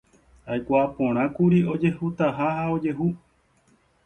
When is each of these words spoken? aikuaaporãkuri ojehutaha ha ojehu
aikuaaporãkuri 0.53 1.59
ojehutaha 1.75 2.45
ha 2.57 2.63
ojehu 2.79 3.09